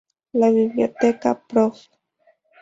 [0.43, 1.85] La biblioteca Prof.